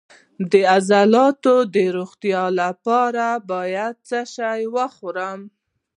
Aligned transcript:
د 0.51 0.53
عضلاتو 0.73 1.55
د 1.73 1.75
روغتیا 1.97 2.43
لپاره 2.61 3.25
باید 3.51 3.93
څه 4.09 4.19
شی 4.35 4.61
وخورم؟ 4.75 5.39